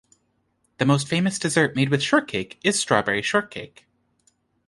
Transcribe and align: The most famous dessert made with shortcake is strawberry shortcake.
The 0.79 0.85
most 0.87 1.07
famous 1.07 1.37
dessert 1.37 1.75
made 1.75 1.89
with 1.89 2.01
shortcake 2.01 2.59
is 2.63 2.79
strawberry 2.79 3.21
shortcake. 3.21 3.85